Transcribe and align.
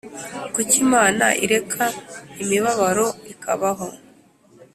Kuki 0.53 0.75
Imana 0.85 1.25
ireka 1.43 1.83
imibabaro 2.41 3.07
ikabaho? 3.33 3.87